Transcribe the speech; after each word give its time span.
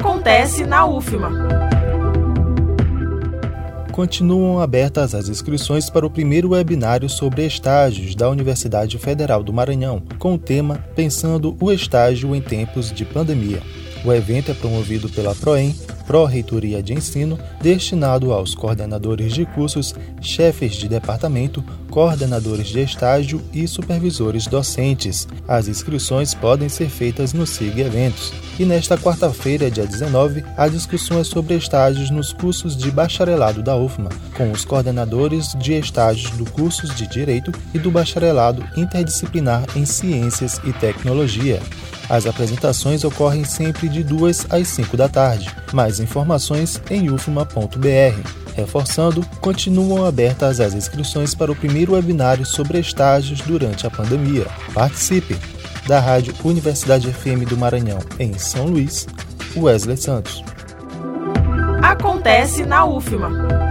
Acontece 0.00 0.64
na 0.64 0.86
UFMA. 0.86 1.28
Continuam 3.90 4.60
abertas 4.60 5.12
as 5.12 5.28
inscrições 5.28 5.90
para 5.90 6.06
o 6.06 6.10
primeiro 6.10 6.50
webinário 6.50 7.08
sobre 7.08 7.44
estágios 7.44 8.14
da 8.14 8.30
Universidade 8.30 8.96
Federal 8.96 9.42
do 9.42 9.52
Maranhão, 9.52 10.00
com 10.16 10.34
o 10.34 10.38
tema 10.38 10.78
Pensando 10.94 11.56
o 11.60 11.72
Estágio 11.72 12.32
em 12.32 12.40
Tempos 12.40 12.92
de 12.92 13.04
Pandemia. 13.04 13.60
O 14.04 14.12
evento 14.12 14.52
é 14.52 14.54
promovido 14.54 15.08
pela 15.08 15.34
PROEM, 15.34 15.74
Pró-Reitoria 16.06 16.80
de 16.80 16.94
Ensino, 16.94 17.36
destinado 17.60 18.32
aos 18.32 18.54
coordenadores 18.54 19.32
de 19.32 19.44
cursos, 19.46 19.96
chefes 20.20 20.76
de 20.76 20.88
departamento, 20.88 21.64
coordenadores 21.98 22.68
de 22.68 22.80
estágio 22.80 23.42
e 23.52 23.66
supervisores 23.66 24.46
docentes. 24.46 25.26
As 25.48 25.66
inscrições 25.66 26.32
podem 26.32 26.68
ser 26.68 26.88
feitas 26.88 27.32
no 27.32 27.44
SIG 27.44 27.80
Eventos. 27.80 28.32
E 28.56 28.64
nesta 28.64 28.96
quarta-feira, 28.96 29.68
dia 29.68 29.84
19, 29.84 30.44
há 30.56 30.68
discussões 30.68 31.26
sobre 31.26 31.56
estágios 31.56 32.08
nos 32.08 32.32
cursos 32.32 32.76
de 32.76 32.88
bacharelado 32.92 33.64
da 33.64 33.76
UFMA, 33.76 34.10
com 34.36 34.52
os 34.52 34.64
coordenadores 34.64 35.54
de 35.58 35.72
estágios 35.72 36.30
do 36.36 36.48
cursos 36.48 36.94
de 36.94 37.04
Direito 37.04 37.50
e 37.74 37.80
do 37.80 37.90
bacharelado 37.90 38.64
interdisciplinar 38.76 39.64
em 39.74 39.84
Ciências 39.84 40.60
e 40.62 40.72
Tecnologia. 40.72 41.60
As 42.08 42.26
apresentações 42.26 43.02
ocorrem 43.02 43.42
sempre 43.42 43.88
de 43.88 44.04
2 44.04 44.46
às 44.50 44.68
5 44.68 44.96
da 44.96 45.08
tarde. 45.08 45.50
Mais 45.72 45.98
informações 45.98 46.80
em 46.92 47.10
ufma.br. 47.10 48.47
Reforçando, 48.58 49.24
continuam 49.40 50.04
abertas 50.04 50.58
as 50.58 50.74
inscrições 50.74 51.32
para 51.32 51.52
o 51.52 51.54
primeiro 51.54 51.92
webinário 51.92 52.44
sobre 52.44 52.80
estágios 52.80 53.40
durante 53.40 53.86
a 53.86 53.90
pandemia. 53.90 54.48
Participe! 54.74 55.38
Da 55.86 56.00
Rádio 56.00 56.34
Universidade 56.42 57.10
FM 57.12 57.48
do 57.48 57.56
Maranhão, 57.56 58.00
em 58.18 58.36
São 58.36 58.66
Luís, 58.66 59.06
Wesley 59.56 59.96
Santos. 59.96 60.42
Acontece 61.80 62.66
na 62.66 62.84
UFMA. 62.84 63.67